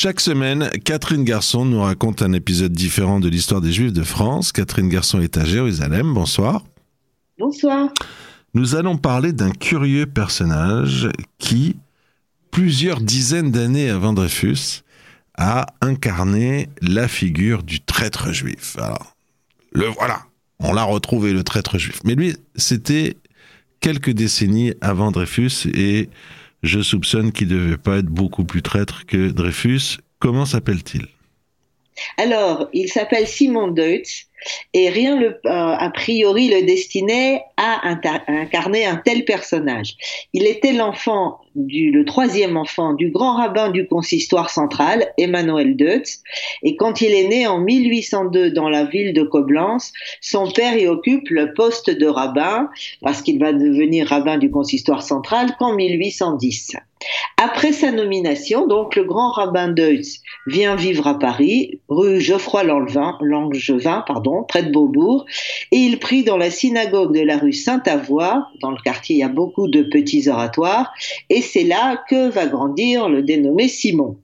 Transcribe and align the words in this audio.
Chaque 0.00 0.20
semaine, 0.20 0.70
Catherine 0.84 1.24
Garçon 1.24 1.64
nous 1.64 1.80
raconte 1.80 2.22
un 2.22 2.32
épisode 2.32 2.70
différent 2.70 3.18
de 3.18 3.28
l'histoire 3.28 3.60
des 3.60 3.72
Juifs 3.72 3.92
de 3.92 4.04
France. 4.04 4.52
Catherine 4.52 4.88
Garçon 4.88 5.20
est 5.20 5.36
à 5.36 5.44
Jérusalem. 5.44 6.14
Bonsoir. 6.14 6.62
Bonsoir. 7.36 7.88
Nous 8.54 8.76
allons 8.76 8.96
parler 8.96 9.32
d'un 9.32 9.50
curieux 9.50 10.06
personnage 10.06 11.08
qui, 11.38 11.74
plusieurs 12.52 13.00
dizaines 13.00 13.50
d'années 13.50 13.90
avant 13.90 14.12
Dreyfus, 14.12 14.84
a 15.36 15.66
incarné 15.80 16.68
la 16.80 17.08
figure 17.08 17.64
du 17.64 17.80
traître 17.80 18.32
juif. 18.32 18.76
Alors, 18.78 19.16
le 19.72 19.86
voilà, 19.86 20.26
on 20.60 20.72
l'a 20.74 20.84
retrouvé, 20.84 21.32
le 21.32 21.42
traître 21.42 21.76
juif. 21.76 21.98
Mais 22.04 22.14
lui, 22.14 22.36
c'était 22.54 23.16
quelques 23.80 24.10
décennies 24.10 24.74
avant 24.80 25.10
Dreyfus 25.10 25.66
et 25.74 26.08
je 26.62 26.80
soupçonne 26.80 27.32
qu'il 27.32 27.48
ne 27.48 27.54
devait 27.54 27.78
pas 27.78 27.98
être 27.98 28.06
beaucoup 28.06 28.44
plus 28.44 28.62
traître 28.62 29.06
que 29.06 29.30
Dreyfus. 29.30 29.98
Comment 30.18 30.44
s'appelle-t-il? 30.44 31.06
Alors, 32.16 32.68
il 32.72 32.88
s'appelle 32.88 33.26
Simon 33.26 33.68
Deutz 33.68 34.26
et 34.72 34.88
rien 34.88 35.20
euh, 35.20 35.32
a 35.44 35.90
priori 35.90 36.48
le 36.48 36.64
destinait 36.64 37.42
à 37.56 37.96
incarner 38.28 38.86
un 38.86 38.96
tel 38.96 39.24
personnage. 39.24 39.96
Il 40.32 40.46
était 40.46 40.72
l'enfant 40.72 41.40
du, 41.58 41.90
le 41.90 42.04
troisième 42.04 42.56
enfant 42.56 42.94
du 42.94 43.10
grand 43.10 43.36
rabbin 43.36 43.70
du 43.70 43.86
consistoire 43.86 44.50
central, 44.50 45.12
Emmanuel 45.18 45.76
Deutz, 45.76 46.22
et 46.62 46.76
quand 46.76 47.00
il 47.00 47.12
est 47.12 47.28
né 47.28 47.46
en 47.46 47.58
1802 47.58 48.50
dans 48.52 48.68
la 48.68 48.84
ville 48.84 49.12
de 49.12 49.22
Coblence, 49.22 49.92
son 50.20 50.50
père 50.50 50.78
y 50.78 50.86
occupe 50.86 51.28
le 51.30 51.52
poste 51.52 51.90
de 51.90 52.06
rabbin, 52.06 52.70
parce 53.02 53.22
qu'il 53.22 53.38
va 53.38 53.52
devenir 53.52 54.08
rabbin 54.08 54.38
du 54.38 54.50
consistoire 54.50 55.02
central 55.02 55.56
qu'en 55.58 55.74
1810. 55.74 56.76
Après 57.36 57.72
sa 57.72 57.92
nomination, 57.92 58.66
donc 58.66 58.96
le 58.96 59.04
grand 59.04 59.30
rabbin 59.30 59.68
Deutz 59.68 60.20
vient 60.46 60.74
vivre 60.74 61.06
à 61.06 61.18
Paris, 61.18 61.80
rue 61.88 62.20
Geoffroy 62.20 62.64
Langevin, 62.64 63.16
pardon, 64.06 64.42
près 64.42 64.64
de 64.64 64.72
Beaubourg, 64.72 65.24
et 65.70 65.76
il 65.76 66.00
prie 66.00 66.24
dans 66.24 66.36
la 66.36 66.50
synagogue 66.50 67.16
de 67.16 67.22
la 67.22 67.38
rue 67.38 67.52
Sainte-Avoie. 67.52 68.48
Dans 68.60 68.72
le 68.72 68.82
quartier, 68.82 69.16
il 69.16 69.18
y 69.20 69.22
a 69.22 69.28
beaucoup 69.28 69.68
de 69.68 69.82
petits 69.82 70.28
oratoires, 70.28 70.92
c'est 71.52 71.64
là 71.64 72.02
que 72.08 72.28
va 72.28 72.46
grandir 72.46 73.08
le 73.08 73.22
dénommé 73.22 73.68
Simon. 73.68 74.18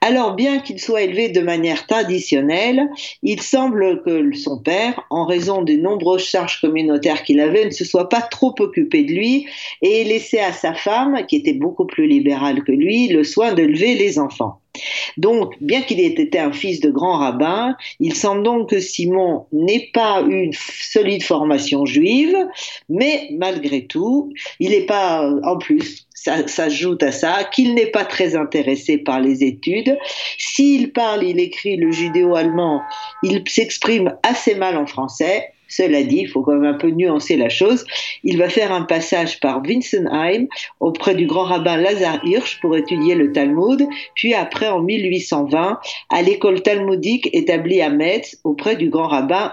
Alors, 0.00 0.34
bien 0.34 0.58
qu'il 0.58 0.80
soit 0.80 1.02
élevé 1.02 1.28
de 1.28 1.40
manière 1.40 1.86
traditionnelle, 1.86 2.88
il 3.22 3.40
semble 3.40 4.02
que 4.02 4.34
son 4.34 4.58
père, 4.58 5.06
en 5.10 5.24
raison 5.24 5.62
des 5.62 5.76
nombreuses 5.76 6.24
charges 6.24 6.60
communautaires 6.60 7.22
qu'il 7.22 7.40
avait, 7.40 7.64
ne 7.64 7.70
se 7.70 7.84
soit 7.84 8.08
pas 8.08 8.22
trop 8.22 8.54
occupé 8.58 9.04
de 9.04 9.12
lui 9.12 9.46
et 9.82 10.00
ait 10.00 10.04
laissé 10.04 10.38
à 10.38 10.52
sa 10.52 10.74
femme, 10.74 11.24
qui 11.28 11.36
était 11.36 11.52
beaucoup 11.52 11.86
plus 11.86 12.08
libérale 12.08 12.64
que 12.64 12.72
lui, 12.72 13.08
le 13.08 13.24
soin 13.24 13.52
de 13.52 13.62
lever 13.62 13.94
les 13.94 14.18
enfants. 14.18 14.58
Donc, 15.16 15.52
bien 15.60 15.82
qu'il 15.82 16.00
ait 16.00 16.06
été 16.06 16.38
un 16.38 16.52
fils 16.52 16.80
de 16.80 16.90
grand 16.90 17.18
rabbin, 17.18 17.76
il 18.00 18.14
semble 18.14 18.42
donc 18.42 18.70
que 18.70 18.80
Simon 18.80 19.46
n'ait 19.52 19.90
pas 19.92 20.22
eu 20.22 20.44
une 20.44 20.54
solide 20.54 21.22
formation 21.22 21.84
juive, 21.84 22.36
mais 22.88 23.28
malgré 23.32 23.86
tout, 23.86 24.32
il 24.60 24.70
n'est 24.70 24.86
pas, 24.86 25.30
en 25.44 25.58
plus, 25.58 26.06
ça 26.22 26.46
s'ajoute 26.46 27.02
à 27.02 27.10
ça, 27.10 27.44
qu'il 27.44 27.74
n'est 27.74 27.86
pas 27.86 28.04
très 28.04 28.36
intéressé 28.36 28.98
par 28.98 29.20
les 29.20 29.42
études. 29.42 29.98
S'il 30.38 30.92
parle, 30.92 31.24
il 31.24 31.40
écrit 31.40 31.76
le 31.76 31.90
judéo-allemand, 31.90 32.82
il 33.22 33.42
s'exprime 33.46 34.14
assez 34.22 34.54
mal 34.54 34.76
en 34.76 34.86
français, 34.86 35.48
cela 35.68 36.02
dit, 36.02 36.18
il 36.18 36.28
faut 36.28 36.42
quand 36.42 36.52
même 36.52 36.74
un 36.74 36.76
peu 36.76 36.90
nuancer 36.90 37.36
la 37.36 37.48
chose. 37.48 37.86
Il 38.24 38.36
va 38.36 38.50
faire 38.50 38.72
un 38.72 38.82
passage 38.82 39.40
par 39.40 39.62
Winsenheim 39.62 40.46
auprès 40.80 41.14
du 41.14 41.26
grand 41.26 41.44
rabbin 41.44 41.78
Lazar 41.78 42.20
Hirsch 42.26 42.60
pour 42.60 42.76
étudier 42.76 43.14
le 43.14 43.32
Talmud, 43.32 43.86
puis 44.14 44.34
après 44.34 44.68
en 44.68 44.82
1820 44.82 45.80
à 46.10 46.22
l'école 46.22 46.60
talmudique 46.60 47.30
établie 47.32 47.80
à 47.80 47.88
Metz 47.88 48.36
auprès 48.44 48.76
du 48.76 48.90
grand 48.90 49.08
rabbin 49.08 49.50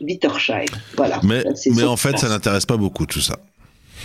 Wittersheim. 0.00 0.64
Voilà. 0.96 1.20
Mais, 1.24 1.44
mais 1.76 1.84
en 1.84 1.96
fait, 1.96 2.16
ça 2.16 2.30
n'intéresse 2.30 2.64
pas 2.64 2.78
beaucoup 2.78 3.04
tout 3.04 3.20
ça. 3.20 3.36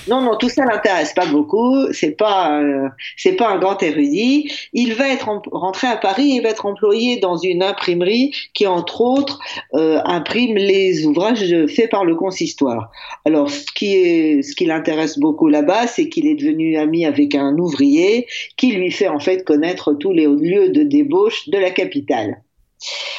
Non, 0.07 0.21
non, 0.21 0.35
tout 0.37 0.49
ça 0.49 0.65
l'intéresse 0.65 1.13
pas 1.13 1.25
beaucoup. 1.25 1.91
C'est 1.91 2.11
pas, 2.11 2.61
euh, 2.61 2.89
c'est 3.17 3.33
pas 3.33 3.49
un 3.49 3.57
grand 3.57 3.81
érudit. 3.81 4.51
Il 4.73 4.93
va 4.93 5.09
être 5.09 5.29
rentré 5.51 5.87
à 5.87 5.97
Paris. 5.97 6.33
Il 6.35 6.41
va 6.41 6.49
être 6.49 6.65
employé 6.65 7.17
dans 7.17 7.37
une 7.37 7.63
imprimerie 7.63 8.31
qui, 8.53 8.67
entre 8.67 9.01
autres, 9.01 9.39
euh, 9.73 9.99
imprime 10.05 10.55
les 10.55 11.05
ouvrages 11.05 11.65
faits 11.67 11.89
par 11.89 12.05
le 12.05 12.15
consistoire. 12.15 12.91
Alors, 13.25 13.49
ce 13.49 13.65
qui 13.73 13.95
est, 13.95 14.41
ce 14.43 14.55
qui 14.55 14.65
l'intéresse 14.65 15.17
beaucoup 15.17 15.47
là-bas, 15.47 15.87
c'est 15.87 16.09
qu'il 16.09 16.27
est 16.27 16.35
devenu 16.35 16.77
ami 16.77 17.05
avec 17.05 17.33
un 17.33 17.57
ouvrier 17.57 18.27
qui 18.57 18.73
lui 18.73 18.91
fait 18.91 19.07
en 19.07 19.19
fait 19.19 19.43
connaître 19.43 19.93
tous 19.93 20.11
les 20.11 20.27
lieux 20.27 20.69
de 20.69 20.83
débauche 20.83 21.49
de 21.49 21.57
la 21.57 21.71
capitale. 21.71 22.43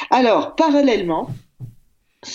Alors, 0.09 0.55
parallèlement, 0.55 1.29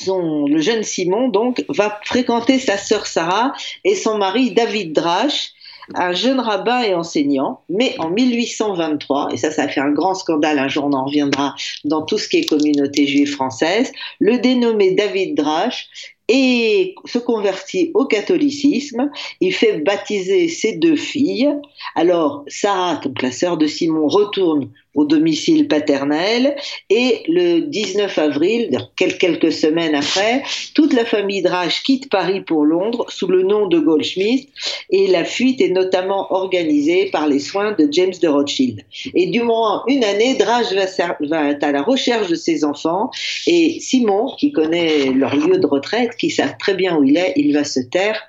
le 0.06 0.60
jeune 0.60 0.82
Simon 0.82 1.28
donc 1.28 1.64
va 1.68 2.00
fréquenter 2.04 2.58
sa 2.58 2.76
sœur 2.76 3.06
Sarah 3.06 3.52
et 3.84 3.94
son 3.94 4.18
mari 4.18 4.52
David 4.52 4.92
Drache, 4.92 5.52
un 5.94 6.12
jeune 6.12 6.40
rabbin 6.40 6.82
et 6.82 6.94
enseignant, 6.94 7.60
mais 7.68 7.94
en 7.98 8.10
1823, 8.10 9.30
et 9.32 9.36
ça, 9.36 9.50
ça 9.50 9.64
a 9.64 9.68
fait 9.68 9.80
un 9.80 9.90
grand 9.90 10.14
scandale, 10.14 10.58
un 10.58 10.68
jour 10.68 10.84
on 10.84 10.92
en 10.92 11.04
reviendra 11.04 11.54
dans 11.84 12.02
tout 12.02 12.18
ce 12.18 12.28
qui 12.28 12.38
est 12.38 12.46
communauté 12.46 13.06
juive 13.06 13.32
française, 13.32 13.92
le 14.20 14.38
dénommé 14.38 14.92
David 14.92 15.36
Drache 15.36 15.88
et 16.28 16.94
se 17.04 17.18
convertit 17.18 17.90
au 17.94 18.04
catholicisme. 18.04 19.10
Il 19.40 19.52
fait 19.52 19.78
baptiser 19.78 20.48
ses 20.48 20.76
deux 20.76 20.96
filles. 20.96 21.52
Alors, 21.94 22.44
Sarah, 22.48 23.00
la 23.20 23.32
sœur 23.32 23.56
de 23.56 23.66
Simon, 23.66 24.08
retourne 24.08 24.70
au 24.94 25.04
domicile 25.04 25.68
paternel 25.68 26.54
et 26.90 27.22
le 27.28 27.60
19 27.60 28.18
avril, 28.18 28.78
quelques 28.96 29.52
semaines 29.52 29.94
après, 29.94 30.42
toute 30.74 30.92
la 30.92 31.04
famille 31.04 31.42
Drage 31.42 31.82
quitte 31.82 32.10
Paris 32.10 32.42
pour 32.42 32.64
Londres 32.64 33.06
sous 33.08 33.26
le 33.26 33.42
nom 33.42 33.66
de 33.66 33.78
Goldschmidt 33.78 34.48
et 34.90 35.06
la 35.06 35.24
fuite 35.24 35.60
est 35.60 35.70
notamment 35.70 36.32
organisée 36.32 37.10
par 37.10 37.26
les 37.26 37.38
soins 37.38 37.72
de 37.72 37.88
James 37.90 38.12
de 38.20 38.28
Rothschild. 38.28 38.84
Et 39.14 39.26
durant 39.26 39.82
une 39.86 40.04
année, 40.04 40.34
Drage 40.34 40.74
va, 40.74 41.54
à 41.62 41.72
la 41.72 41.82
recherche 41.82 42.28
de 42.28 42.34
ses 42.34 42.64
enfants 42.64 43.10
et 43.46 43.78
Simon, 43.80 44.34
qui 44.38 44.52
connaît 44.52 45.06
leur 45.06 45.34
lieu 45.34 45.58
de 45.58 45.66
retraite, 45.66 46.11
qui 46.16 46.30
savent 46.30 46.56
très 46.58 46.74
bien 46.74 46.96
où 46.96 47.04
il 47.04 47.16
est, 47.16 47.32
il 47.36 47.52
va 47.52 47.64
se 47.64 47.80
taire 47.80 48.20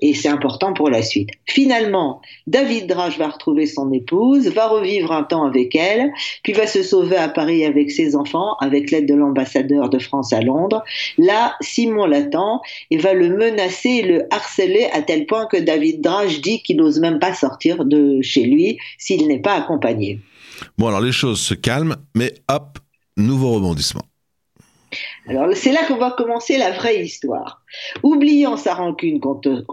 et 0.00 0.14
c'est 0.14 0.28
important 0.28 0.72
pour 0.72 0.90
la 0.90 1.02
suite. 1.02 1.30
Finalement, 1.46 2.20
David 2.46 2.86
Drage 2.86 3.18
va 3.18 3.28
retrouver 3.28 3.66
son 3.66 3.92
épouse, 3.92 4.48
va 4.48 4.68
revivre 4.68 5.12
un 5.12 5.22
temps 5.22 5.44
avec 5.44 5.74
elle 5.74 6.10
puis 6.42 6.52
va 6.52 6.66
se 6.66 6.82
sauver 6.82 7.16
à 7.16 7.28
Paris 7.28 7.64
avec 7.64 7.90
ses 7.90 8.16
enfants, 8.16 8.56
avec 8.60 8.90
l'aide 8.90 9.06
de 9.06 9.14
l'ambassadeur 9.14 9.90
de 9.90 9.98
France 9.98 10.32
à 10.32 10.40
Londres. 10.40 10.82
Là, 11.18 11.54
Simon 11.60 12.06
l'attend 12.06 12.60
et 12.90 12.98
va 12.98 13.14
le 13.14 13.36
menacer 13.36 13.88
et 13.88 14.02
le 14.02 14.22
harceler 14.30 14.88
à 14.92 15.02
tel 15.02 15.26
point 15.26 15.46
que 15.46 15.56
David 15.56 16.00
Drage 16.00 16.40
dit 16.40 16.62
qu'il 16.62 16.76
n'ose 16.76 17.00
même 17.00 17.18
pas 17.18 17.34
sortir 17.34 17.84
de 17.84 18.20
chez 18.22 18.44
lui 18.44 18.78
s'il 18.98 19.26
n'est 19.26 19.40
pas 19.40 19.54
accompagné. 19.54 20.20
Bon, 20.78 20.88
alors 20.88 21.00
les 21.00 21.12
choses 21.12 21.40
se 21.40 21.54
calment, 21.54 21.96
mais 22.14 22.34
hop, 22.48 22.78
nouveau 23.16 23.52
rebondissement. 23.52 24.02
Alors 25.28 25.48
c'est 25.54 25.72
là 25.72 25.84
qu'on 25.86 25.96
va 25.96 26.12
commencer 26.12 26.58
la 26.58 26.70
vraie 26.70 27.04
histoire. 27.04 27.59
Oubliant 28.02 28.56
sa 28.56 28.74
rancune 28.74 29.20
contre, 29.20 29.64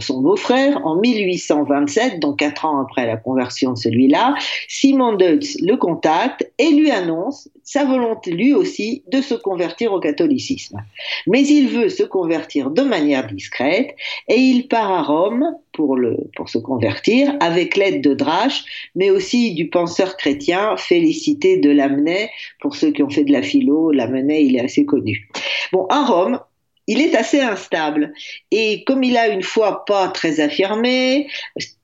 son 0.00 0.20
beau-frère, 0.20 0.84
en 0.84 0.96
1827, 0.96 2.20
donc 2.20 2.38
quatre 2.38 2.64
ans 2.64 2.80
après 2.80 3.06
la 3.06 3.16
conversion 3.16 3.72
de 3.72 3.78
celui-là, 3.78 4.34
Simon 4.68 5.14
Deutz 5.14 5.56
le 5.62 5.76
contacte 5.76 6.50
et 6.58 6.70
lui 6.70 6.90
annonce 6.90 7.48
sa 7.62 7.84
volonté 7.84 8.30
lui 8.30 8.54
aussi 8.54 9.02
de 9.10 9.20
se 9.20 9.34
convertir 9.34 9.92
au 9.92 10.00
catholicisme. 10.00 10.82
Mais 11.26 11.44
il 11.46 11.68
veut 11.68 11.88
se 11.88 12.02
convertir 12.02 12.70
de 12.70 12.82
manière 12.82 13.26
discrète 13.26 13.94
et 14.28 14.36
il 14.36 14.68
part 14.68 14.90
à 14.90 15.02
Rome 15.02 15.56
pour, 15.72 15.96
le, 15.96 16.16
pour 16.34 16.48
se 16.48 16.58
convertir 16.58 17.34
avec 17.40 17.76
l'aide 17.76 18.02
de 18.02 18.14
Drache, 18.14 18.64
mais 18.94 19.10
aussi 19.10 19.54
du 19.54 19.68
penseur 19.68 20.16
chrétien 20.16 20.76
Félicité 20.76 21.58
de 21.58 21.70
Lamennais. 21.70 22.30
Pour 22.60 22.76
ceux 22.76 22.90
qui 22.90 23.02
ont 23.02 23.10
fait 23.10 23.24
de 23.24 23.32
la 23.32 23.42
philo, 23.42 23.90
Lamennais, 23.92 24.44
il 24.44 24.56
est 24.56 24.60
assez 24.60 24.84
connu. 24.84 25.28
Bon, 25.72 25.86
à 25.90 26.04
Rome, 26.04 26.40
il 26.86 27.00
est 27.00 27.14
assez 27.16 27.40
instable. 27.40 28.12
Et 28.50 28.84
comme 28.84 29.02
il 29.02 29.16
a 29.16 29.28
une 29.28 29.42
foi 29.42 29.84
pas 29.84 30.08
très 30.08 30.40
affirmée, 30.40 31.28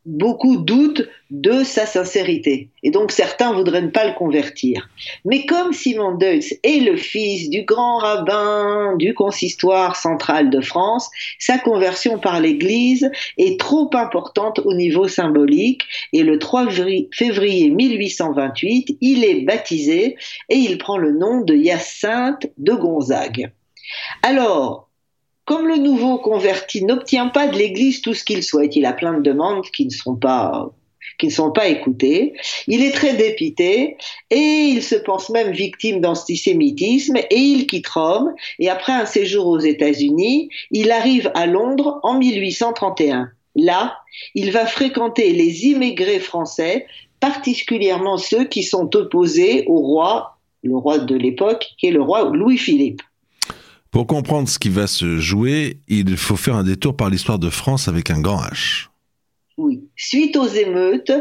beaucoup 0.04 0.56
doutent 0.56 1.08
de 1.30 1.62
sa 1.62 1.86
sincérité. 1.86 2.68
Et 2.82 2.90
donc 2.90 3.12
certains 3.12 3.52
voudraient 3.52 3.82
ne 3.82 3.90
pas 3.90 4.06
le 4.06 4.14
convertir. 4.14 4.90
Mais 5.24 5.46
comme 5.46 5.72
Simon 5.72 6.16
Deutz 6.16 6.54
est 6.62 6.84
le 6.84 6.96
fils 6.96 7.48
du 7.50 7.62
grand 7.62 7.98
rabbin 7.98 8.96
du 8.96 9.14
consistoire 9.14 9.96
central 9.96 10.50
de 10.50 10.60
France, 10.60 11.08
sa 11.38 11.58
conversion 11.58 12.18
par 12.18 12.40
l'Église 12.40 13.10
est 13.38 13.58
trop 13.58 13.90
importante 13.94 14.60
au 14.64 14.74
niveau 14.74 15.08
symbolique. 15.08 15.82
Et 16.12 16.22
le 16.22 16.38
3 16.38 16.68
février 17.12 17.70
1828, 17.70 18.98
il 19.00 19.24
est 19.24 19.42
baptisé 19.42 20.16
et 20.48 20.56
il 20.56 20.78
prend 20.78 20.98
le 20.98 21.12
nom 21.12 21.40
de 21.42 21.54
Hyacinthe 21.54 22.46
de 22.58 22.72
Gonzague. 22.72 23.52
Alors, 24.22 24.88
comme 25.52 25.68
le 25.68 25.76
nouveau 25.76 26.16
converti 26.16 26.82
n'obtient 26.82 27.28
pas 27.28 27.46
de 27.46 27.58
l'Église 27.58 28.00
tout 28.00 28.14
ce 28.14 28.24
qu'il 28.24 28.42
souhaite, 28.42 28.74
il 28.74 28.86
a 28.86 28.94
plein 28.94 29.12
de 29.12 29.20
demandes 29.20 29.66
qui 29.70 29.84
ne 29.84 29.90
sont 29.90 30.16
pas 30.16 30.70
qui 31.18 31.26
ne 31.26 31.30
sont 31.30 31.50
pas. 31.50 31.64
Il 31.68 32.82
est 32.82 32.92
très 32.92 33.12
dépité 33.12 33.98
et 34.30 34.36
il 34.36 34.82
se 34.82 34.94
pense 34.94 35.28
même 35.28 35.50
victime 35.52 36.00
d'antisémitisme 36.00 37.18
et 37.18 37.36
il 37.36 37.66
quitte 37.66 37.86
Rome 37.88 38.32
et 38.58 38.70
après 38.70 38.94
un 38.94 39.04
séjour 39.04 39.46
aux 39.46 39.58
États-Unis, 39.58 40.48
il 40.70 40.90
arrive 40.90 41.30
à 41.34 41.44
Londres 41.44 42.00
en 42.02 42.14
1831. 42.14 43.28
Là, 43.54 43.98
il 44.34 44.52
va 44.52 44.64
fréquenter 44.64 45.34
les 45.34 45.66
immigrés 45.66 46.20
français, 46.20 46.86
particulièrement 47.20 48.16
ceux 48.16 48.44
qui 48.44 48.62
sont 48.62 48.96
opposés 48.96 49.64
au 49.66 49.80
roi, 49.80 50.38
le 50.62 50.78
roi 50.78 50.98
de 50.98 51.14
l'époque, 51.14 51.66
qui 51.76 51.88
est 51.88 51.92
le 51.92 52.00
roi 52.00 52.30
Louis-Philippe. 52.32 53.02
Pour 53.92 54.06
comprendre 54.06 54.48
ce 54.48 54.58
qui 54.58 54.70
va 54.70 54.86
se 54.86 55.18
jouer, 55.18 55.82
il 55.86 56.16
faut 56.16 56.36
faire 56.36 56.56
un 56.56 56.64
détour 56.64 56.96
par 56.96 57.10
l'histoire 57.10 57.38
de 57.38 57.50
France 57.50 57.88
avec 57.88 58.10
un 58.10 58.22
grand 58.22 58.42
H. 58.42 58.88
Oui. 59.58 59.84
Suite 59.96 60.36
aux 60.36 60.46
émeutes 60.46 61.12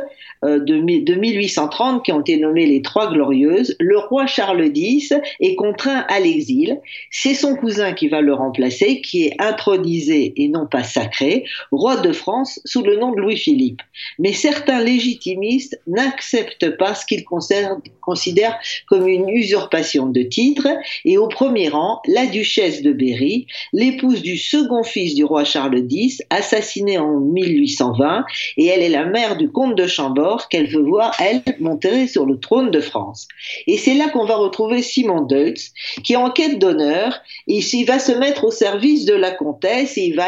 euh, 0.43 0.59
de, 0.59 0.75
1830 1.15 2.03
qui 2.03 2.11
ont 2.11 2.21
été 2.21 2.37
nommées 2.37 2.65
les 2.65 2.81
Trois 2.81 3.11
Glorieuses, 3.11 3.75
le 3.79 3.99
roi 3.99 4.25
Charles 4.25 4.71
X 4.73 5.13
est 5.39 5.55
contraint 5.55 6.05
à 6.07 6.19
l'exil. 6.19 6.79
C'est 7.11 7.35
son 7.35 7.55
cousin 7.55 7.93
qui 7.93 8.07
va 8.07 8.21
le 8.21 8.33
remplacer, 8.33 9.01
qui 9.01 9.25
est 9.25 9.35
intronisé 9.39 10.33
et 10.37 10.47
non 10.47 10.65
pas 10.65 10.83
sacré, 10.83 11.43
roi 11.71 11.97
de 11.97 12.11
France 12.11 12.59
sous 12.65 12.81
le 12.81 12.97
nom 12.97 13.11
de 13.11 13.21
Louis-Philippe. 13.21 13.81
Mais 14.17 14.33
certains 14.33 14.83
légitimistes 14.83 15.79
n'acceptent 15.85 16.75
pas 16.77 16.95
ce 16.95 17.05
qu'ils 17.05 17.23
considèrent 17.23 18.57
comme 18.87 19.07
une 19.07 19.29
usurpation 19.29 20.07
de 20.07 20.23
titre 20.23 20.67
et 21.05 21.17
au 21.17 21.27
premier 21.27 21.69
rang, 21.69 22.01
la 22.07 22.25
duchesse 22.25 22.81
de 22.81 22.93
Berry, 22.93 23.47
l'épouse 23.73 24.21
du 24.21 24.37
second 24.37 24.83
fils 24.83 25.13
du 25.13 25.23
roi 25.23 25.43
Charles 25.43 25.85
X, 25.89 26.21
assassinée 26.29 26.97
en 26.97 27.19
1820 27.19 28.25
et 28.61 28.67
elle 28.67 28.83
est 28.83 28.89
la 28.89 29.05
mère 29.05 29.37
du 29.37 29.49
comte 29.49 29.75
de 29.75 29.87
Chambord 29.87 30.47
qu'elle 30.47 30.69
veut 30.69 30.83
voir, 30.83 31.15
elle, 31.19 31.41
monter 31.59 32.07
sur 32.07 32.27
le 32.27 32.39
trône 32.39 32.69
de 32.69 32.79
France. 32.79 33.27
Et 33.65 33.75
c'est 33.75 33.95
là 33.95 34.09
qu'on 34.09 34.25
va 34.25 34.35
retrouver 34.35 34.83
Simon 34.83 35.21
Deutz, 35.21 35.71
qui 36.03 36.13
est 36.13 36.17
en 36.17 36.29
quête 36.29 36.59
d'honneur, 36.59 37.19
il 37.47 37.85
va 37.85 37.97
se 37.97 38.11
mettre 38.11 38.43
au 38.43 38.51
service 38.51 39.05
de 39.05 39.15
la 39.15 39.31
comtesse 39.31 39.97
et 39.97 40.01
il 40.01 40.15
va 40.15 40.27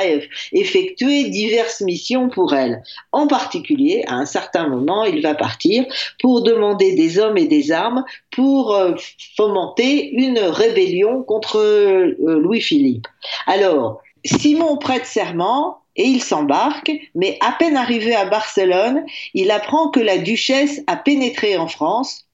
effectuer 0.51 1.25
diverses 1.25 1.81
missions 1.81 2.27
pour 2.29 2.55
elle. 2.55 2.81
En 3.11 3.27
particulier, 3.27 4.03
à 4.07 4.15
un 4.15 4.25
certain 4.25 4.67
moment, 4.67 5.03
il 5.03 5.21
va 5.21 5.35
partir 5.35 5.85
pour 6.19 6.41
demander 6.41 6.95
des 6.95 7.19
hommes 7.19 7.37
et 7.37 7.47
des 7.47 7.71
armes 7.71 8.03
pour 8.31 8.73
euh, 8.73 8.93
fomenter 9.37 10.09
une 10.09 10.39
rébellion 10.39 11.21
contre 11.21 11.59
euh, 11.59 12.15
Louis-Philippe. 12.17 13.05
Alors, 13.45 14.01
Simon 14.25 14.77
prête 14.77 15.05
serment, 15.05 15.82
et 15.95 16.05
il 16.05 16.21
s'embarque, 16.21 16.91
mais 17.15 17.37
à 17.41 17.53
peine 17.53 17.77
arrivé 17.77 18.15
à 18.15 18.25
Barcelone, 18.25 19.05
il 19.33 19.51
apprend 19.51 19.89
que 19.89 19.99
la 19.99 20.17
duchesse 20.17 20.81
a 20.87 20.95
pénétré 20.95 21.57
en 21.57 21.67
France 21.67 22.25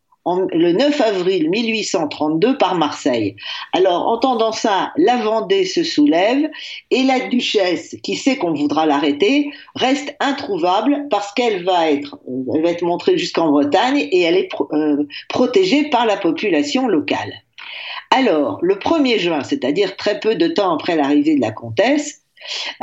le 0.52 0.74
9 0.74 1.02
avril 1.02 1.50
1832 1.50 2.58
par 2.58 2.76
Marseille. 2.76 3.36
Alors, 3.74 4.08
entendant 4.08 4.52
ça, 4.52 4.92
la 4.98 5.18
Vendée 5.18 5.66
se 5.66 5.84
soulève 5.84 6.50
et 6.92 7.04
la 7.04 7.28
duchesse, 7.28 7.96
qui 8.04 8.16
sait 8.16 8.38
qu'on 8.38 8.54
voudra 8.54 8.86
l'arrêter, 8.86 9.52
reste 9.76 10.16
introuvable 10.20 11.08
parce 11.10 11.32
qu'elle 11.34 11.64
va 11.64 11.90
être, 11.90 12.20
elle 12.54 12.62
va 12.62 12.72
être 12.72 12.84
montrée 12.84 13.18
jusqu'en 13.18 13.50
Bretagne 13.50 14.08
et 14.12 14.22
elle 14.22 14.38
est 14.38 14.50
euh, 14.72 15.04
protégée 15.30 15.90
par 15.90 16.06
la 16.06 16.18
population 16.18 16.88
locale. 16.88 17.34
Alors, 18.12 18.60
le 18.62 18.76
1er 18.76 19.20
juin, 19.20 19.44
c'est-à-dire 19.44 19.96
très 19.96 20.20
peu 20.20 20.36
de 20.36 20.48
temps 20.48 20.74
après 20.74 20.96
l'arrivée 20.96 21.36
de 21.36 21.42
la 21.42 21.52
comtesse, 21.52 22.24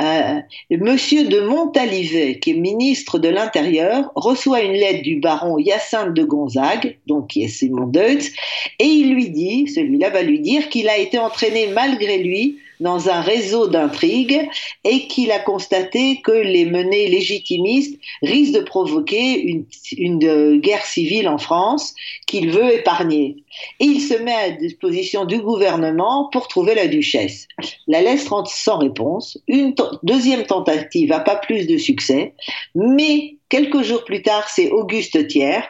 euh, 0.01 0.39
Monsieur 0.71 1.25
de 1.25 1.39
Montalivet, 1.41 2.39
qui 2.39 2.51
est 2.51 2.53
ministre 2.53 3.19
de 3.19 3.29
l'Intérieur, 3.29 4.11
reçoit 4.15 4.61
une 4.61 4.73
lettre 4.73 5.03
du 5.03 5.19
baron 5.19 5.57
Hyacinthe 5.57 6.13
de 6.13 6.23
Gonzague, 6.23 6.97
donc 7.07 7.27
qui 7.27 7.43
est 7.43 7.47
Simon 7.47 7.87
Deutz, 7.87 8.31
et 8.79 8.85
il 8.85 9.13
lui 9.13 9.29
dit, 9.29 9.67
celui-là 9.67 10.09
va 10.09 10.21
lui 10.21 10.39
dire 10.39 10.69
qu'il 10.69 10.89
a 10.89 10.97
été 10.97 11.17
entraîné 11.17 11.67
malgré 11.67 12.19
lui 12.19 12.59
dans 12.79 13.09
un 13.09 13.21
réseau 13.21 13.67
d'intrigues 13.67 14.47
et 14.83 15.07
qu'il 15.07 15.31
a 15.31 15.39
constaté 15.39 16.21
que 16.21 16.31
les 16.31 16.65
menées 16.65 17.07
légitimistes 17.07 17.99
risquent 18.21 18.55
de 18.55 18.63
provoquer 18.63 19.63
une, 19.97 20.23
euh, 20.23 20.57
guerre 20.57 20.85
civile 20.85 21.27
en 21.27 21.37
France 21.37 21.93
qu'il 22.25 22.51
veut 22.51 22.73
épargner. 22.73 23.43
Et 23.79 23.85
il 23.85 24.01
se 24.01 24.15
met 24.15 24.33
à 24.33 24.51
disposition 24.51 25.25
du 25.25 25.39
gouvernement 25.39 26.29
pour 26.31 26.47
trouver 26.47 26.75
la 26.75 26.87
duchesse. 26.87 27.47
La 27.87 28.01
lettre 28.01 28.29
rentre 28.29 28.51
sans 28.51 28.77
réponse. 28.77 29.37
Une 29.47 29.73
deuxième 30.03 30.45
tentative 30.45 31.09
n'a 31.09 31.19
pas 31.19 31.35
plus 31.35 31.67
de 31.67 31.77
succès, 31.77 32.33
mais 32.75 33.37
quelques 33.49 33.81
jours 33.81 34.03
plus 34.03 34.21
tard, 34.21 34.47
c'est 34.49 34.69
Auguste 34.71 35.27
Thiers 35.27 35.63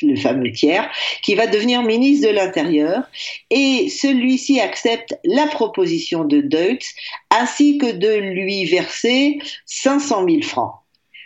le 0.00 0.16
fameux 0.16 0.52
tiers, 0.52 0.90
qui 1.22 1.34
va 1.34 1.46
devenir 1.46 1.82
ministre 1.82 2.28
de 2.28 2.32
l'Intérieur, 2.32 3.02
et 3.50 3.88
celui-ci 3.88 4.60
accepte 4.60 5.18
la 5.24 5.46
proposition 5.46 6.24
de 6.24 6.40
Deutz, 6.40 6.94
ainsi 7.30 7.78
que 7.78 7.90
de 7.92 8.14
lui 8.14 8.64
verser 8.64 9.38
500 9.66 10.26
000 10.26 10.42
francs. 10.42 10.81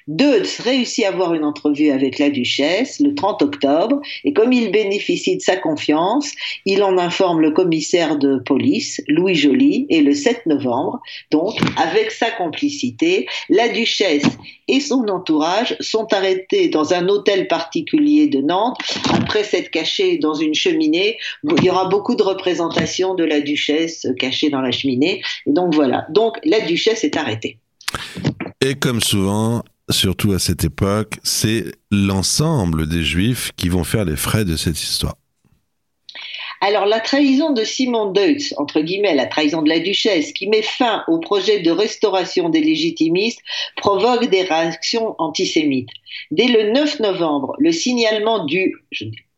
Deutz 0.07 0.61
réussit 0.61 1.05
à 1.05 1.09
avoir 1.09 1.35
une 1.35 1.45
entrevue 1.45 1.91
avec 1.91 2.19
la 2.19 2.31
duchesse 2.31 3.01
le 3.01 3.15
30 3.15 3.43
octobre 3.43 4.01
et 4.25 4.33
comme 4.33 4.53
il 4.53 4.71
bénéficie 4.71 5.37
de 5.37 5.43
sa 5.43 5.57
confiance, 5.57 6.31
il 6.65 6.83
en 6.85 6.97
informe 6.97 7.41
le 7.41 7.51
commissaire 7.51 8.17
de 8.17 8.39
police, 8.39 9.03
Louis 9.09 9.35
Joly, 9.35 9.87
et 9.91 10.01
le 10.01 10.15
7 10.15 10.47
novembre, 10.47 11.01
donc 11.31 11.59
avec 11.77 12.13
sa 12.13 12.31
complicité, 12.31 13.27
la 13.49 13.69
duchesse 13.69 14.27
et 14.69 14.81
son 14.81 15.09
entourage 15.09 15.77
sont 15.81 16.07
arrêtés 16.13 16.69
dans 16.69 16.95
un 16.95 17.09
hôtel 17.09 17.49
particulier 17.49 18.29
de 18.29 18.41
Nantes 18.41 18.79
après 19.13 19.43
s'être 19.43 19.71
cachés 19.71 20.19
dans 20.19 20.35
une 20.35 20.55
cheminée. 20.55 21.19
Il 21.59 21.65
y 21.65 21.71
aura 21.71 21.89
beaucoup 21.89 22.15
de 22.15 22.23
représentations 22.23 23.15
de 23.15 23.25
la 23.25 23.41
duchesse 23.41 24.07
cachée 24.19 24.51
dans 24.51 24.61
la 24.61 24.71
cheminée. 24.71 25.23
Donc 25.47 25.75
voilà. 25.75 26.07
Donc 26.11 26.39
la 26.45 26.61
duchesse 26.61 27.05
est 27.05 27.17
arrêtée. 27.17 27.59
Et 28.65 28.75
comme 28.75 29.01
souvent, 29.01 29.63
surtout 29.91 30.33
à 30.33 30.39
cette 30.39 30.65
époque, 30.65 31.19
c'est 31.23 31.65
l'ensemble 31.91 32.89
des 32.89 33.03
Juifs 33.03 33.53
qui 33.57 33.69
vont 33.69 33.85
faire 33.85 34.05
les 34.05 34.17
frais 34.17 34.45
de 34.45 34.57
cette 34.57 34.81
histoire. 34.81 35.17
Alors 36.61 36.87
la 36.87 37.01
trahison 37.01 37.53
de 37.53 37.65
Simon 37.65 38.13
Deutz, 38.13 38.55
entre 38.57 38.81
guillemets 38.81 39.15
la 39.15 39.27
trahison 39.27 39.63
de 39.63 39.69
la 39.69 39.79
duchesse, 39.79 40.33
qui 40.33 40.49
met 40.49 40.63
fin 40.63 41.05
au 41.07 41.19
projet 41.19 41.61
de 41.61 41.71
restauration 41.71 42.49
des 42.49 42.61
légitimistes, 42.61 43.41
provoque 43.77 44.27
des 44.31 44.43
réactions 44.43 45.15
antisémites. 45.19 45.91
Dès 46.31 46.49
le 46.49 46.73
9 46.73 47.01
novembre, 47.01 47.55
le 47.59 47.73
signalement 47.73 48.45
du 48.47 48.75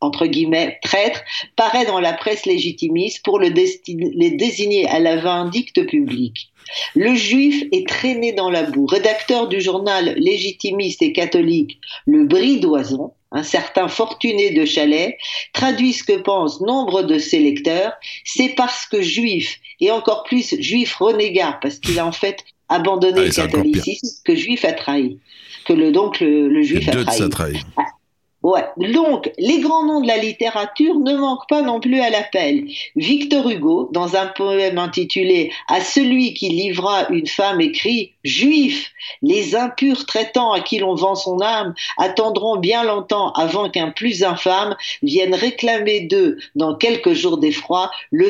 entre 0.01 0.25
guillemets 0.25 0.79
traître 0.81 1.21
paraît 1.55 1.85
dans 1.85 1.99
la 1.99 2.13
presse 2.13 2.45
légitimiste 2.45 3.23
pour 3.23 3.39
le 3.39 3.49
les 3.49 4.31
désigner 4.31 4.87
à 4.87 4.99
la 4.99 5.17
vindicte 5.17 5.85
publique. 5.85 6.51
Le 6.95 7.15
juif 7.15 7.63
est 7.71 7.87
traîné 7.87 8.31
dans 8.31 8.49
la 8.49 8.63
boue. 8.63 8.85
Rédacteur 8.85 9.47
du 9.47 9.59
journal 9.59 10.13
légitimiste 10.17 11.01
et 11.01 11.13
catholique 11.13 11.79
Le 12.05 12.25
Bris 12.25 12.59
d'Oison, 12.59 13.13
un 13.31 13.43
certain 13.43 13.87
fortuné 13.87 14.51
de 14.51 14.65
Chalet, 14.65 15.17
traduit 15.53 15.93
ce 15.93 16.03
que 16.03 16.17
pensent 16.17 16.61
nombre 16.61 17.03
de 17.03 17.17
ses 17.17 17.39
lecteurs, 17.39 17.93
c'est 18.23 18.49
parce 18.49 18.85
que 18.85 19.01
juif, 19.01 19.59
et 19.79 19.91
encore 19.91 20.23
plus 20.23 20.55
juif 20.59 20.95
renégat, 20.95 21.57
parce 21.61 21.79
qu'il 21.79 21.99
a 21.99 22.05
en 22.05 22.11
fait 22.11 22.43
abandonné 22.69 23.25
le 23.25 23.31
catholicisme, 23.31 24.21
que 24.23 24.35
juif 24.35 24.65
a 24.65 24.73
trahi. 24.73 25.19
Que 25.65 25.73
le, 25.73 25.91
donc 25.91 26.19
le, 26.19 26.61
juif 26.61 26.87
a 26.89 27.29
trahi. 27.29 27.59
Ouais. 28.41 28.63
Donc, 28.77 29.29
les 29.37 29.59
grands 29.59 29.85
noms 29.85 29.99
de 29.99 30.07
la 30.07 30.17
littérature 30.17 30.95
ne 30.95 31.13
manquent 31.13 31.49
pas 31.49 31.61
non 31.61 31.81
plus 31.81 31.99
à 31.99 32.09
l'appel. 32.09 32.67
Victor 32.95 33.49
Hugo, 33.49 33.89
dans 33.91 34.15
un 34.15 34.27
poème 34.27 34.77
intitulé 34.77 35.51
À 35.67 35.81
celui 35.81 36.33
qui 36.33 36.47
livra 36.47 37.09
une 37.09 37.27
femme, 37.27 37.59
écrit 37.59 38.13
Juif, 38.23 38.91
les 39.21 39.55
impurs 39.55 40.05
traitants 40.05 40.53
à 40.53 40.61
qui 40.61 40.77
l'on 40.77 40.95
vend 40.95 41.15
son 41.15 41.41
âme 41.41 41.73
attendront 41.97 42.57
bien 42.57 42.83
longtemps 42.83 43.31
avant 43.33 43.69
qu'un 43.69 43.91
plus 43.91 44.23
infâme 44.23 44.75
vienne 45.01 45.35
réclamer 45.35 46.01
d'eux, 46.01 46.37
dans 46.55 46.75
quelques 46.75 47.13
jours 47.13 47.39
d'effroi, 47.39 47.91
le, 48.11 48.29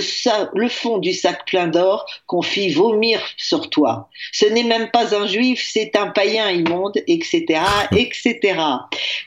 fond 0.69 0.97
du 0.97 1.13
sac 1.13 1.45
plein 1.45 1.67
d'or 1.67 2.05
qu'on 2.25 2.41
fit 2.41 2.69
vomir 2.69 3.21
sur 3.37 3.69
toi. 3.69 4.09
Ce 4.31 4.45
n'est 4.45 4.63
même 4.63 4.89
pas 4.89 5.15
un 5.15 5.27
juif, 5.27 5.67
c'est 5.71 5.95
un 5.95 6.07
païen 6.07 6.49
immonde, 6.49 6.97
etc., 7.07 7.61
etc. 7.91 8.59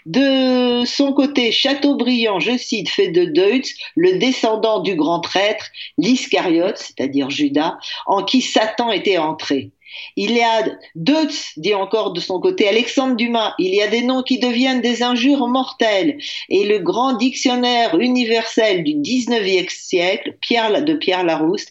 De 0.07 0.72
de 0.81 0.85
son 0.85 1.13
côté, 1.13 1.53
Chateaubriand, 1.53 2.41
je 2.41 2.57
cite, 2.57 2.89
fait 2.89 3.09
de 3.09 3.25
Deutz 3.25 3.75
le 3.97 4.19
descendant 4.19 4.81
du 4.81 4.95
grand 4.95 5.21
traître, 5.21 5.67
l'Iscariote, 5.99 6.79
c'est-à-dire 6.79 7.31
Judas, 7.31 7.77
en 8.07 8.23
qui 8.23 8.41
Satan 8.41 8.91
était 8.91 9.19
entré. 9.19 9.71
Il 10.17 10.33
y 10.33 10.43
a 10.43 10.65
Deutz, 10.95 11.53
dit 11.57 11.75
encore 11.75 12.13
de 12.13 12.21
son 12.21 12.41
côté 12.41 12.69
Alexandre 12.69 13.17
Dumas, 13.17 13.55
il 13.59 13.75
y 13.75 13.83
a 13.83 13.89
des 13.89 14.03
noms 14.03 14.23
qui 14.23 14.39
deviennent 14.39 14.81
des 14.81 15.03
injures 15.03 15.47
mortelles. 15.49 16.19
Et 16.49 16.65
le 16.65 16.79
grand 16.79 17.15
dictionnaire 17.15 17.99
universel 17.99 18.85
du 18.85 18.93
19e 18.95 19.69
siècle, 19.71 20.37
Pierre, 20.41 20.85
de 20.85 20.95
Pierre 20.95 21.25
Larousse, 21.25 21.67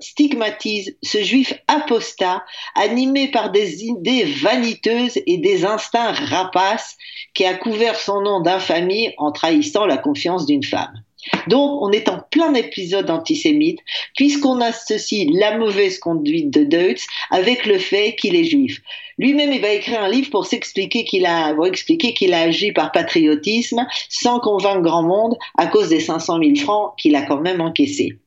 stigmatise 0.00 0.96
ce 1.02 1.22
juif 1.22 1.54
apostat, 1.68 2.44
animé 2.74 3.28
par 3.28 3.50
des 3.50 3.84
idées 3.84 4.24
vaniteuses 4.24 5.20
et 5.26 5.38
des 5.38 5.64
instincts 5.64 6.12
rapaces, 6.12 6.96
qui 7.34 7.44
a 7.44 7.54
couvert 7.54 7.98
son 7.98 8.20
nom 8.22 8.40
d'infamie 8.40 9.12
en 9.18 9.32
trahissant 9.32 9.86
la 9.86 9.98
confiance 9.98 10.46
d'une 10.46 10.64
femme. 10.64 11.03
Donc, 11.48 11.82
on 11.82 11.90
est 11.90 12.08
en 12.08 12.20
plein 12.30 12.54
épisode 12.54 13.10
antisémite, 13.10 13.80
puisqu'on 14.16 14.60
associe 14.60 15.26
la 15.32 15.56
mauvaise 15.56 15.98
conduite 15.98 16.50
de 16.50 16.64
Deutz 16.64 17.06
avec 17.30 17.66
le 17.66 17.78
fait 17.78 18.14
qu'il 18.16 18.36
est 18.36 18.44
juif. 18.44 18.80
Lui-même, 19.18 19.52
il 19.52 19.60
va 19.60 19.68
écrire 19.68 20.02
un 20.02 20.08
livre 20.08 20.30
pour 20.30 20.46
s'expliquer 20.46 21.04
qu'il 21.04 21.26
a, 21.26 21.54
expliquer 21.66 22.14
qu'il 22.14 22.34
a 22.34 22.40
agi 22.40 22.72
par 22.72 22.90
patriotisme 22.92 23.86
sans 24.08 24.40
convaincre 24.40 24.82
grand 24.82 25.04
monde 25.04 25.36
à 25.56 25.66
cause 25.66 25.88
des 25.88 26.00
500 26.00 26.38
000 26.42 26.56
francs 26.56 26.94
qu'il 26.98 27.14
a 27.14 27.22
quand 27.22 27.40
même 27.40 27.60
encaissés. 27.60 28.18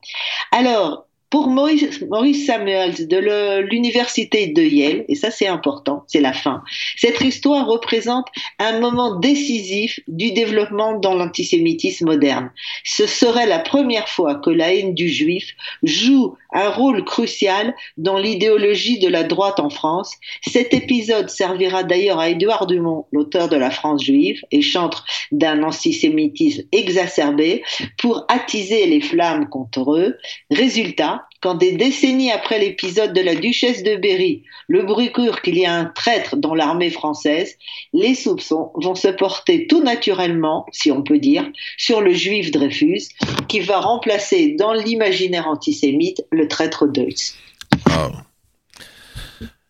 Alors, 0.51 1.06
pour 1.29 1.47
Maurice, 1.47 2.01
Maurice 2.09 2.45
Samuels 2.45 3.07
de 3.07 3.59
l'université 3.61 4.47
de 4.47 4.61
Yale, 4.61 5.05
et 5.07 5.15
ça 5.15 5.31
c'est 5.31 5.47
important, 5.47 6.03
c'est 6.07 6.21
la 6.21 6.33
fin, 6.33 6.63
cette 6.95 7.21
histoire 7.21 7.67
représente 7.67 8.27
un 8.59 8.79
moment 8.79 9.15
décisif 9.19 9.99
du 10.07 10.31
développement 10.31 10.99
dans 10.99 11.15
l'antisémitisme 11.15 12.05
moderne. 12.05 12.51
Ce 12.83 13.05
serait 13.05 13.45
la 13.45 13.59
première 13.59 14.07
fois 14.07 14.35
que 14.35 14.49
la 14.49 14.73
haine 14.73 14.93
du 14.93 15.09
juif 15.09 15.53
joue 15.83 16.35
un 16.53 16.69
rôle 16.69 17.03
crucial 17.03 17.75
dans 17.97 18.17
l'idéologie 18.17 18.99
de 18.99 19.07
la 19.07 19.23
droite 19.23 19.59
en 19.59 19.69
France. 19.69 20.13
Cet 20.41 20.73
épisode 20.73 21.29
servira 21.29 21.83
d'ailleurs 21.83 22.19
à 22.19 22.29
Édouard 22.29 22.67
Dumont, 22.67 23.05
l'auteur 23.11 23.49
de 23.49 23.57
La 23.57 23.69
France 23.69 24.03
juive, 24.03 24.41
et 24.51 24.61
chantre 24.61 25.05
d'un 25.31 25.63
antisémitisme 25.63 26.63
exacerbé, 26.71 27.63
pour 27.97 28.25
attiser 28.29 28.85
les 28.85 29.01
flammes 29.01 29.49
contre 29.49 29.95
eux. 29.95 30.17
Résultat, 30.49 31.26
quand 31.47 31.55
des 31.55 31.71
décennies 31.71 32.29
après 32.29 32.59
l'épisode 32.59 33.13
de 33.13 33.21
la 33.21 33.33
duchesse 33.33 33.81
de 33.81 33.95
Berry, 33.95 34.43
le 34.67 34.83
bruit 34.83 35.13
court 35.13 35.41
qu'il 35.41 35.57
y 35.57 35.65
a 35.65 35.73
un 35.73 35.85
traître 35.85 36.35
dans 36.35 36.53
l'armée 36.53 36.89
française, 36.89 37.55
les 37.93 38.15
soupçons 38.15 38.71
vont 38.75 38.95
se 38.95 39.07
porter 39.07 39.65
tout 39.65 39.81
naturellement, 39.81 40.65
si 40.73 40.91
on 40.91 41.03
peut 41.03 41.19
dire, 41.19 41.49
sur 41.77 42.01
le 42.01 42.13
juif 42.13 42.51
Dreyfus, 42.51 43.03
qui 43.47 43.61
va 43.61 43.79
remplacer 43.79 44.57
dans 44.59 44.73
l'imaginaire 44.73 45.47
antisémite 45.47 46.21
le 46.33 46.49
traître 46.49 46.85
Deutz. 46.85 47.37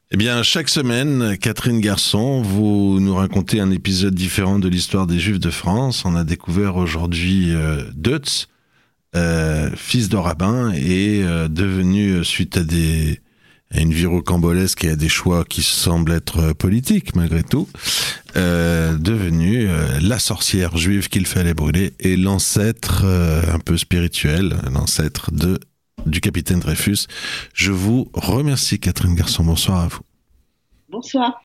Eh 0.10 0.18
bien, 0.18 0.42
chaque 0.42 0.70
semaine, 0.70 1.38
Catherine 1.38 1.80
Garçon, 1.80 2.42
vous 2.42 3.00
nous 3.00 3.14
racontez 3.14 3.60
un 3.60 3.70
épisode 3.70 4.16
différent 4.16 4.58
de 4.58 4.68
l'histoire 4.68 5.06
des 5.06 5.20
Juifs 5.20 5.40
de 5.40 5.52
France. 5.52 6.06
On 6.06 6.16
a 6.16 6.24
découvert 6.24 6.76
aujourd'hui 6.76 7.54
euh, 7.54 7.84
Deutz, 7.94 8.48
euh, 9.16 9.70
fils 9.76 10.10
de 10.10 10.18
rabbin, 10.18 10.72
et 10.74 11.24
euh, 11.24 11.48
devenu, 11.48 12.12
euh, 12.12 12.24
suite 12.24 12.58
à, 12.58 12.64
des, 12.64 13.22
une 13.72 13.94
vie 13.94 14.06
rocambolesque 14.06 14.84
et 14.84 14.92
à 14.92 14.96
des 14.96 15.10
choix 15.10 15.46
qui 15.46 15.62
semblent 15.64 16.12
être 16.12 16.54
politiques 16.54 17.16
malgré 17.16 17.44
tout, 17.44 17.68
devenu 18.36 19.68
la 20.00 20.20
sorcière 20.20 20.78
juive 20.78 21.10
qu'il 21.10 21.26
fallait 21.26 21.56
brûler 21.56 21.94
et 22.00 22.16
l'ancêtre 22.16 23.04
un 23.04 23.60
peu 23.60 23.76
spirituel, 23.78 24.56
l'ancêtre 24.72 25.32
de 25.32 25.60
du 26.06 26.22
capitaine 26.22 26.60
Dreyfus. 26.60 27.08
Je 27.54 27.72
vous 27.72 28.10
remercie 28.14 28.80
Catherine 28.80 29.16
Garçon. 29.16 29.44
Bonsoir 29.44 29.80
à 29.80 29.88
vous. 29.88 30.02
Bonsoir. 30.90 31.34